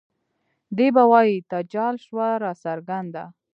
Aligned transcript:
دے 0.77 0.87
به 0.95 1.03
وائي 1.11 1.35
تجال 1.51 1.95
شوه 2.05 2.27
راڅرګنده 2.43 3.23